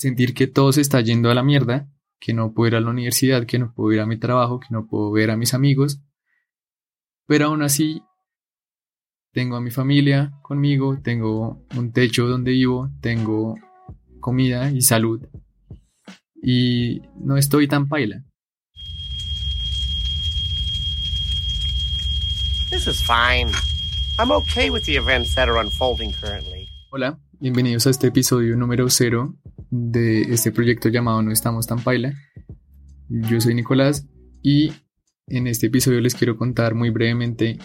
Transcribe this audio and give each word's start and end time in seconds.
sentir 0.00 0.32
que 0.32 0.46
todo 0.46 0.72
se 0.72 0.80
está 0.80 1.02
yendo 1.02 1.30
a 1.30 1.34
la 1.34 1.42
mierda, 1.42 1.86
que 2.18 2.32
no 2.32 2.54
puedo 2.54 2.68
ir 2.68 2.76
a 2.76 2.80
la 2.80 2.88
universidad, 2.88 3.44
que 3.44 3.58
no 3.58 3.74
puedo 3.74 3.92
ir 3.92 4.00
a 4.00 4.06
mi 4.06 4.16
trabajo, 4.16 4.58
que 4.58 4.68
no 4.70 4.86
puedo 4.86 5.10
ver 5.12 5.30
a 5.30 5.36
mis 5.36 5.52
amigos, 5.52 6.00
pero 7.26 7.46
aún 7.46 7.62
así 7.62 8.02
tengo 9.32 9.56
a 9.56 9.60
mi 9.60 9.70
familia 9.70 10.32
conmigo, 10.40 10.98
tengo 11.02 11.66
un 11.76 11.92
techo 11.92 12.26
donde 12.26 12.52
vivo, 12.52 12.90
tengo 13.02 13.56
comida 14.20 14.70
y 14.70 14.80
salud 14.80 15.20
y 16.42 17.02
no 17.16 17.36
estoy 17.36 17.68
tan 17.68 17.86
paila. 17.86 18.24
This 22.70 22.86
is 22.86 23.02
fine. 23.02 23.52
I'm 24.18 24.30
okay 24.30 24.70
with 24.70 24.84
the 24.86 24.96
events 24.96 25.34
that 25.34 25.46
are 25.50 25.60
unfolding 25.60 26.12
currently. 26.12 26.70
Hola, 26.90 27.20
bienvenidos 27.38 27.86
a 27.86 27.90
este 27.90 28.06
episodio 28.06 28.56
número 28.56 28.88
cero 28.88 29.36
de 29.70 30.22
este 30.22 30.52
proyecto 30.52 30.88
llamado 30.88 31.22
No 31.22 31.32
estamos 31.32 31.66
tan 31.66 31.80
paila. 31.80 32.14
Yo 33.08 33.40
soy 33.40 33.54
Nicolás 33.54 34.08
y 34.42 34.72
en 35.26 35.46
este 35.46 35.68
episodio 35.68 36.00
les 36.00 36.14
quiero 36.14 36.36
contar 36.36 36.74
muy 36.74 36.90
brevemente 36.90 37.58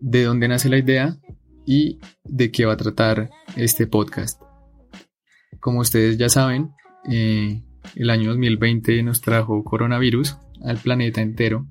de 0.00 0.24
dónde 0.24 0.48
nace 0.48 0.68
la 0.68 0.78
idea 0.78 1.16
y 1.64 2.00
de 2.24 2.50
qué 2.50 2.64
va 2.64 2.74
a 2.74 2.76
tratar 2.76 3.30
este 3.56 3.86
podcast. 3.86 4.40
Como 5.60 5.80
ustedes 5.80 6.18
ya 6.18 6.28
saben, 6.28 6.72
eh, 7.08 7.62
el 7.94 8.10
año 8.10 8.30
2020 8.30 9.02
nos 9.02 9.20
trajo 9.20 9.62
coronavirus 9.64 10.36
al 10.64 10.78
planeta 10.78 11.20
entero. 11.20 11.66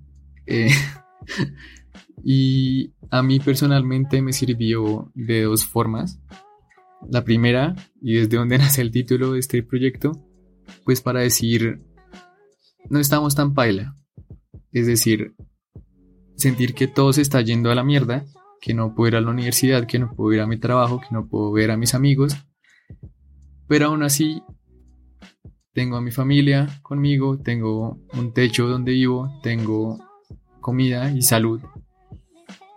Eh, 0.46 0.72
y 2.24 2.94
a 3.10 3.22
mí 3.22 3.40
personalmente 3.40 4.22
me 4.22 4.34
sirvió 4.34 5.12
de 5.14 5.44
dos 5.44 5.66
formas. 5.66 6.22
La 7.10 7.24
primera, 7.24 7.76
y 8.02 8.16
desde 8.16 8.38
donde 8.38 8.58
nace 8.60 8.82
el 8.82 8.92
título 8.92 9.34
de 9.34 9.40
este 9.40 9.64
proyecto, 9.64 10.12
pues 10.86 11.02
para 11.02 11.22
decir, 11.22 11.82
no 12.90 13.00
estamos 13.00 13.36
tan 13.36 13.54
paila. 13.54 13.96
Es 14.72 14.88
decir, 14.88 15.36
sentir 16.36 16.74
que 16.74 16.88
todo 16.88 17.14
se 17.14 17.22
está 17.22 17.42
yendo 17.42 17.72
a 17.72 17.76
la 17.76 17.84
mierda, 17.84 18.26
que 18.62 18.74
no 18.74 18.94
puedo 18.96 19.10
ir 19.10 19.16
a 19.16 19.22
la 19.22 19.32
universidad, 19.32 19.86
que 19.86 20.00
no 20.00 20.14
puedo 20.14 20.34
ir 20.34 20.42
a 20.42 20.48
mi 20.48 20.58
trabajo, 20.58 21.00
que 21.02 21.14
no 21.14 21.28
puedo 21.28 21.52
ver 21.52 21.72
a 21.72 21.78
mis 21.78 21.94
amigos. 21.94 22.36
Pero 23.68 23.88
aún 23.88 24.04
así 24.04 24.44
tengo 25.74 25.98
a 25.98 26.02
mi 26.02 26.12
familia 26.12 26.68
conmigo, 26.82 27.38
tengo 27.38 28.00
un 28.14 28.34
techo 28.34 28.68
donde 28.68 28.92
vivo, 28.92 29.40
tengo 29.42 30.00
comida 30.60 31.12
y 31.12 31.22
salud. 31.22 31.62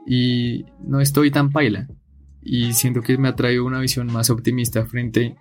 Y 0.06 0.64
no 0.80 1.00
estoy 1.00 1.30
tan 1.30 1.50
paila. 1.50 1.88
Y 2.44 2.74
siento 2.74 3.00
que 3.00 3.16
me 3.16 3.28
ha 3.28 3.36
traído 3.36 3.64
una 3.64 3.80
visión 3.80 4.12
más 4.12 4.30
optimista 4.30 4.84
frente 4.84 5.36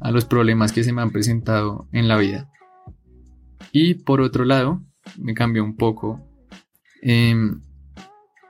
a 0.00 0.10
los 0.10 0.24
problemas 0.24 0.72
que 0.72 0.84
se 0.84 0.92
me 0.92 1.02
han 1.02 1.10
presentado 1.10 1.88
en 1.92 2.08
la 2.08 2.16
vida. 2.16 2.50
Y 3.72 3.94
por 3.94 4.20
otro 4.20 4.44
lado, 4.44 4.82
me 5.18 5.34
cambió 5.34 5.64
un 5.64 5.76
poco 5.76 6.24
em, 7.02 7.60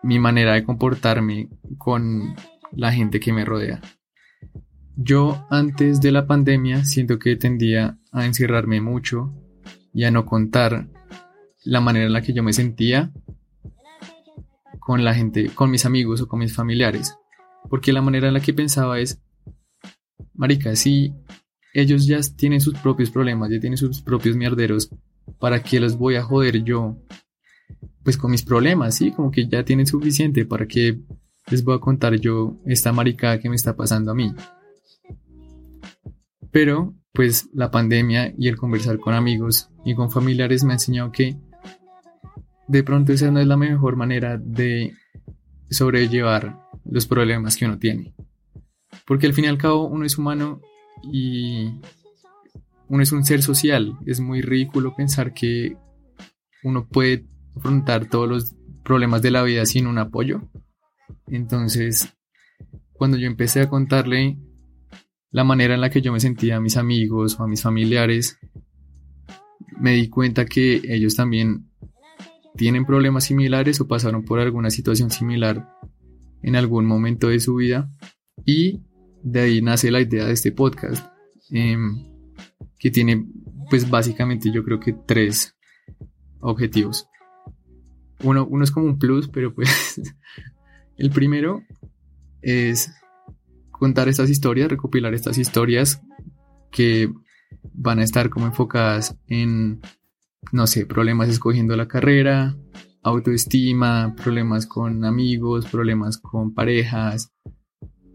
mi 0.02 0.18
manera 0.18 0.52
de 0.52 0.64
comportarme 0.64 1.48
con 1.78 2.36
la 2.72 2.92
gente 2.92 3.20
que 3.20 3.32
me 3.32 3.44
rodea. 3.44 3.80
Yo 4.96 5.46
antes 5.50 6.00
de 6.00 6.12
la 6.12 6.26
pandemia 6.26 6.84
siento 6.84 7.18
que 7.18 7.36
tendía 7.36 7.98
a 8.12 8.26
encerrarme 8.26 8.80
mucho 8.80 9.34
y 9.92 10.04
a 10.04 10.10
no 10.10 10.24
contar 10.24 10.88
la 11.64 11.80
manera 11.80 12.06
en 12.06 12.12
la 12.12 12.22
que 12.22 12.34
yo 12.34 12.42
me 12.42 12.52
sentía 12.52 13.12
con 14.78 15.02
la 15.02 15.14
gente, 15.14 15.48
con 15.54 15.70
mis 15.70 15.86
amigos 15.86 16.20
o 16.20 16.28
con 16.28 16.40
mis 16.40 16.54
familiares. 16.54 17.16
Porque 17.74 17.92
la 17.92 18.02
manera 18.02 18.28
en 18.28 18.34
la 18.34 18.40
que 18.40 18.54
pensaba 18.54 19.00
es, 19.00 19.20
marica, 20.32 20.76
si 20.76 21.12
ellos 21.72 22.06
ya 22.06 22.20
tienen 22.36 22.60
sus 22.60 22.78
propios 22.78 23.10
problemas, 23.10 23.50
ya 23.50 23.58
tienen 23.58 23.76
sus 23.76 24.00
propios 24.00 24.36
mierderos, 24.36 24.90
¿para 25.40 25.60
qué 25.60 25.80
los 25.80 25.98
voy 25.98 26.14
a 26.14 26.22
joder 26.22 26.62
yo? 26.62 26.96
Pues 28.04 28.16
con 28.16 28.30
mis 28.30 28.44
problemas, 28.44 28.94
sí, 28.94 29.10
como 29.10 29.32
que 29.32 29.48
ya 29.48 29.64
tienen 29.64 29.88
suficiente, 29.88 30.46
¿para 30.46 30.68
qué 30.68 31.00
les 31.50 31.64
voy 31.64 31.74
a 31.74 31.80
contar 31.80 32.14
yo 32.14 32.60
esta 32.64 32.92
marica 32.92 33.40
que 33.40 33.48
me 33.48 33.56
está 33.56 33.74
pasando 33.74 34.12
a 34.12 34.14
mí? 34.14 34.32
Pero 36.52 36.94
pues 37.12 37.48
la 37.54 37.72
pandemia 37.72 38.32
y 38.38 38.46
el 38.46 38.56
conversar 38.56 39.00
con 39.00 39.14
amigos 39.14 39.68
y 39.84 39.96
con 39.96 40.12
familiares 40.12 40.62
me 40.62 40.74
ha 40.74 40.76
enseñado 40.76 41.10
que 41.10 41.36
de 42.68 42.84
pronto 42.84 43.12
esa 43.12 43.32
no 43.32 43.40
es 43.40 43.48
la 43.48 43.56
mejor 43.56 43.96
manera 43.96 44.38
de 44.38 44.94
sobrellevar 45.70 46.63
los 46.84 47.06
problemas 47.06 47.56
que 47.56 47.66
uno 47.66 47.78
tiene. 47.78 48.14
Porque 49.06 49.26
al 49.26 49.34
fin 49.34 49.44
y 49.44 49.48
al 49.48 49.58
cabo 49.58 49.86
uno 49.86 50.04
es 50.04 50.18
humano 50.18 50.60
y 51.12 51.80
uno 52.88 53.02
es 53.02 53.12
un 53.12 53.24
ser 53.24 53.42
social. 53.42 53.98
Es 54.06 54.20
muy 54.20 54.42
ridículo 54.42 54.94
pensar 54.94 55.32
que 55.32 55.76
uno 56.62 56.86
puede 56.86 57.26
afrontar 57.56 58.08
todos 58.08 58.28
los 58.28 58.54
problemas 58.82 59.22
de 59.22 59.30
la 59.30 59.42
vida 59.42 59.66
sin 59.66 59.86
un 59.86 59.98
apoyo. 59.98 60.48
Entonces, 61.26 62.14
cuando 62.92 63.16
yo 63.16 63.26
empecé 63.26 63.60
a 63.60 63.68
contarle 63.68 64.38
la 65.30 65.44
manera 65.44 65.74
en 65.74 65.80
la 65.80 65.90
que 65.90 66.00
yo 66.00 66.12
me 66.12 66.20
sentía 66.20 66.56
a 66.56 66.60
mis 66.60 66.76
amigos 66.76 67.38
o 67.38 67.42
a 67.42 67.48
mis 67.48 67.62
familiares, 67.62 68.38
me 69.80 69.92
di 69.92 70.08
cuenta 70.08 70.44
que 70.44 70.80
ellos 70.84 71.16
también 71.16 71.70
tienen 72.56 72.86
problemas 72.86 73.24
similares 73.24 73.80
o 73.80 73.88
pasaron 73.88 74.24
por 74.24 74.38
alguna 74.38 74.70
situación 74.70 75.10
similar 75.10 75.68
en 76.44 76.56
algún 76.56 76.84
momento 76.84 77.28
de 77.28 77.40
su 77.40 77.56
vida. 77.56 77.90
Y 78.44 78.82
de 79.22 79.40
ahí 79.40 79.62
nace 79.62 79.90
la 79.90 80.00
idea 80.00 80.26
de 80.26 80.32
este 80.32 80.52
podcast 80.52 81.06
em, 81.50 82.04
que 82.78 82.90
tiene 82.90 83.26
pues 83.70 83.88
básicamente 83.88 84.52
yo 84.52 84.62
creo 84.62 84.78
que 84.78 84.92
tres 84.92 85.56
objetivos. 86.40 87.08
Uno, 88.22 88.46
uno 88.46 88.62
es 88.62 88.70
como 88.70 88.86
un 88.86 88.98
plus 88.98 89.28
pero 89.28 89.54
pues 89.54 90.00
el 90.96 91.10
primero 91.10 91.62
es 92.42 92.92
contar 93.70 94.08
estas 94.08 94.28
historias, 94.28 94.68
recopilar 94.68 95.14
estas 95.14 95.38
historias 95.38 96.02
que 96.70 97.10
van 97.72 97.98
a 98.00 98.04
estar 98.04 98.28
como 98.28 98.46
enfocadas 98.46 99.16
en, 99.28 99.80
no 100.52 100.66
sé, 100.66 100.84
problemas 100.84 101.28
escogiendo 101.30 101.74
la 101.76 101.88
carrera, 101.88 102.56
autoestima, 103.04 104.14
problemas 104.16 104.66
con 104.66 105.04
amigos, 105.04 105.66
problemas 105.66 106.18
con 106.18 106.54
parejas. 106.54 107.32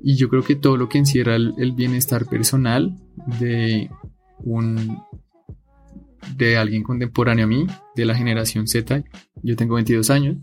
Y 0.03 0.16
yo 0.17 0.29
creo 0.29 0.44
que 0.44 0.55
todo 0.55 0.77
lo 0.77 0.89
que 0.89 0.97
encierra 0.97 1.35
el, 1.35 1.73
bienestar 1.73 2.25
personal 2.25 2.97
de 3.39 3.89
un 4.39 5.00
de 6.35 6.57
alguien 6.57 6.83
contemporáneo 6.83 7.45
a 7.45 7.47
mí, 7.47 7.67
de 7.95 8.05
la 8.05 8.16
generación 8.16 8.67
Z. 8.67 9.03
Yo 9.44 9.55
tengo 9.55 9.75
22 9.75 10.09
años. 10.09 10.38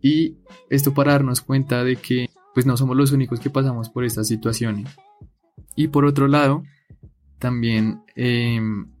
Y 0.00 0.38
esto 0.70 0.94
para 0.94 1.12
darnos 1.12 1.40
cuenta 1.40 1.84
de 1.84 1.96
que 1.96 2.30
pues 2.54 2.66
no 2.66 2.76
somos 2.76 2.96
los 2.96 3.12
únicos 3.12 3.40
que 3.40 3.50
pasamos 3.50 3.90
por 3.90 4.04
estas 4.04 4.28
situaciones. 4.28 4.88
Y 5.74 5.88
por 5.88 6.04
otro 6.04 6.28
lado, 6.28 6.62
también, 7.38 8.02
em, 8.14 8.93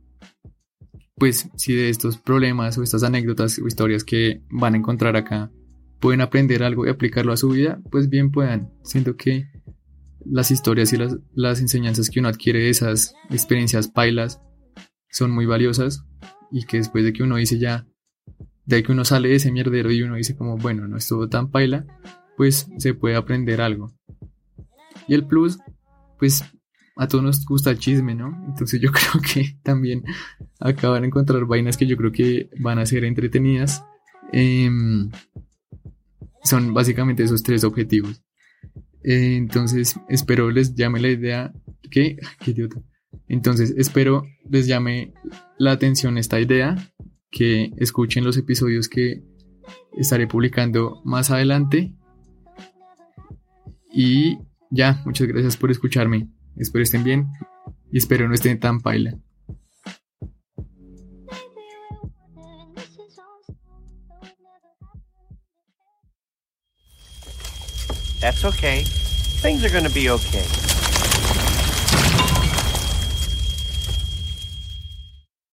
pues 1.24 1.48
si 1.56 1.74
de 1.74 1.88
estos 1.88 2.18
problemas 2.18 2.76
o 2.76 2.82
estas 2.82 3.02
anécdotas 3.02 3.58
o 3.58 3.66
historias 3.66 4.04
que 4.04 4.42
van 4.50 4.74
a 4.74 4.76
encontrar 4.76 5.16
acá 5.16 5.50
pueden 5.98 6.20
aprender 6.20 6.62
algo 6.62 6.84
y 6.84 6.90
aplicarlo 6.90 7.32
a 7.32 7.38
su 7.38 7.48
vida, 7.48 7.80
pues 7.90 8.10
bien 8.10 8.30
puedan. 8.30 8.70
Siento 8.82 9.16
que 9.16 9.48
las 10.26 10.50
historias 10.50 10.92
y 10.92 10.98
las, 10.98 11.16
las 11.32 11.62
enseñanzas 11.62 12.10
que 12.10 12.20
uno 12.20 12.28
adquiere 12.28 12.58
de 12.58 12.68
esas 12.68 13.14
experiencias 13.30 13.88
pailas 13.88 14.42
son 15.08 15.30
muy 15.30 15.46
valiosas 15.46 16.04
y 16.52 16.66
que 16.66 16.76
después 16.76 17.06
de 17.06 17.14
que 17.14 17.22
uno 17.22 17.36
dice 17.36 17.58
ya, 17.58 17.86
de 18.66 18.82
que 18.82 18.92
uno 18.92 19.06
sale 19.06 19.30
de 19.30 19.36
ese 19.36 19.50
mierdero 19.50 19.90
y 19.92 20.02
uno 20.02 20.16
dice 20.16 20.36
como, 20.36 20.58
bueno, 20.58 20.86
no 20.88 20.98
estuvo 20.98 21.30
tan 21.30 21.50
paila, 21.50 21.86
pues 22.36 22.68
se 22.76 22.92
puede 22.92 23.16
aprender 23.16 23.62
algo. 23.62 23.94
Y 25.08 25.14
el 25.14 25.26
plus, 25.26 25.58
pues 26.18 26.44
a 26.96 27.08
todos 27.08 27.24
nos 27.24 27.44
gusta 27.44 27.70
el 27.70 27.78
chisme, 27.78 28.14
¿no? 28.14 28.44
Entonces 28.46 28.80
yo 28.80 28.90
creo 28.92 29.22
que 29.22 29.58
también 29.62 30.04
acaban 30.60 31.02
de 31.02 31.08
encontrar 31.08 31.44
vainas 31.44 31.76
que 31.76 31.86
yo 31.86 31.96
creo 31.96 32.12
que 32.12 32.50
van 32.60 32.78
a 32.78 32.86
ser 32.86 33.04
entretenidas. 33.04 33.84
Em, 34.32 35.10
son 36.42 36.74
básicamente 36.74 37.22
esos 37.22 37.42
tres 37.42 37.64
objetivos. 37.64 38.22
Eh, 39.02 39.36
entonces 39.36 39.96
espero 40.08 40.50
les 40.50 40.74
llame 40.74 41.00
la 41.00 41.08
idea. 41.08 41.52
¿Qué? 41.90 42.16
¿Qué 42.40 42.52
idiota? 42.52 42.80
Entonces 43.28 43.74
espero 43.76 44.24
les 44.48 44.66
llame 44.66 45.12
la 45.58 45.72
atención 45.72 46.18
esta 46.18 46.40
idea, 46.40 46.76
que 47.30 47.70
escuchen 47.78 48.24
los 48.24 48.36
episodios 48.36 48.88
que 48.88 49.22
estaré 49.96 50.26
publicando 50.26 51.00
más 51.04 51.30
adelante 51.30 51.94
y 53.92 54.38
ya, 54.70 55.00
muchas 55.04 55.28
gracias 55.28 55.56
por 55.56 55.70
escucharme. 55.70 56.28
Espero 56.56 56.82
estén 56.82 57.04
bien 57.04 57.28
y 57.90 57.98
espero 57.98 58.28
no 58.28 58.34
estén 58.34 58.58
tan 58.60 58.80
paila. 58.80 59.18
That's 68.20 68.44
okay. 68.44 68.84
Things 69.42 69.64
are 69.64 69.70
gonna 69.70 69.90
be 69.90 70.08
okay. 70.08 70.73